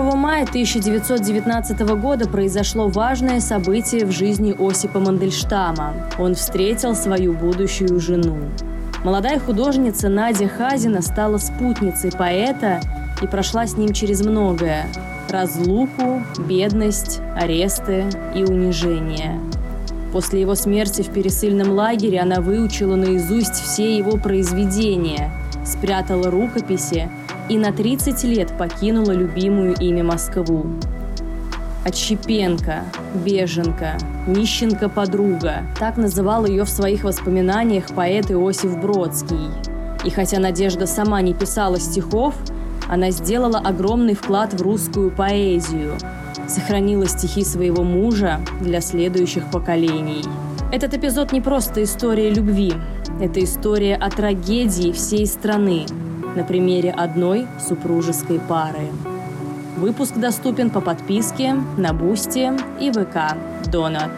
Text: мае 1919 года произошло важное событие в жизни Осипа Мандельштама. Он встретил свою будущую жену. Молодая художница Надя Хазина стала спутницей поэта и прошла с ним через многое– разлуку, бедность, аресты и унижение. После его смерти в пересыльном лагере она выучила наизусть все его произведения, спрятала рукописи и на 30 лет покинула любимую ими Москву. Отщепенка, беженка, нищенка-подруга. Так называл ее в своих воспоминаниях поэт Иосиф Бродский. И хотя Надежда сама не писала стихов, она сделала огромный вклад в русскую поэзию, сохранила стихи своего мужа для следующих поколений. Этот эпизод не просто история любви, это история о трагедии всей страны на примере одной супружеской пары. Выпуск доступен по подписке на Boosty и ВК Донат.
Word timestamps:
мае 0.00 0.44
1919 0.44 1.80
года 2.00 2.26
произошло 2.26 2.88
важное 2.88 3.40
событие 3.40 4.06
в 4.06 4.10
жизни 4.10 4.54
Осипа 4.58 4.98
Мандельштама. 5.00 5.92
Он 6.18 6.34
встретил 6.34 6.94
свою 6.94 7.34
будущую 7.34 8.00
жену. 8.00 8.38
Молодая 9.04 9.38
художница 9.38 10.08
Надя 10.08 10.48
Хазина 10.48 11.02
стала 11.02 11.36
спутницей 11.36 12.10
поэта 12.10 12.80
и 13.20 13.26
прошла 13.26 13.66
с 13.66 13.76
ним 13.76 13.92
через 13.92 14.24
многое– 14.24 14.86
разлуку, 15.28 16.22
бедность, 16.48 17.20
аресты 17.36 18.06
и 18.34 18.44
унижение. 18.44 19.38
После 20.12 20.40
его 20.40 20.54
смерти 20.54 21.02
в 21.02 21.10
пересыльном 21.10 21.70
лагере 21.70 22.20
она 22.20 22.40
выучила 22.40 22.96
наизусть 22.96 23.54
все 23.54 23.96
его 23.96 24.16
произведения, 24.18 25.30
спрятала 25.64 26.30
рукописи 26.30 27.10
и 27.48 27.58
на 27.58 27.72
30 27.72 28.24
лет 28.24 28.56
покинула 28.56 29.12
любимую 29.12 29.74
ими 29.74 30.02
Москву. 30.02 30.66
Отщепенка, 31.84 32.84
беженка, 33.24 33.98
нищенка-подруга. 34.28 35.62
Так 35.78 35.96
называл 35.96 36.46
ее 36.46 36.64
в 36.64 36.68
своих 36.68 37.02
воспоминаниях 37.02 37.86
поэт 37.94 38.30
Иосиф 38.30 38.78
Бродский. 38.78 39.50
И 40.04 40.10
хотя 40.10 40.38
Надежда 40.38 40.86
сама 40.86 41.20
не 41.22 41.34
писала 41.34 41.80
стихов, 41.80 42.34
она 42.88 43.10
сделала 43.10 43.58
огромный 43.58 44.14
вклад 44.14 44.54
в 44.54 44.62
русскую 44.62 45.10
поэзию, 45.10 45.96
сохранила 46.48 47.06
стихи 47.06 47.44
своего 47.44 47.82
мужа 47.82 48.40
для 48.60 48.80
следующих 48.80 49.50
поколений. 49.50 50.22
Этот 50.72 50.94
эпизод 50.94 51.32
не 51.32 51.40
просто 51.40 51.82
история 51.82 52.30
любви, 52.30 52.72
это 53.20 53.42
история 53.42 53.96
о 53.96 54.08
трагедии 54.10 54.92
всей 54.92 55.26
страны 55.26 55.86
на 56.36 56.44
примере 56.44 56.90
одной 56.90 57.46
супружеской 57.58 58.40
пары. 58.40 58.88
Выпуск 59.76 60.16
доступен 60.16 60.70
по 60.70 60.80
подписке 60.80 61.54
на 61.76 61.92
Boosty 61.92 62.52
и 62.80 62.90
ВК 62.90 63.36
Донат. 63.70 64.10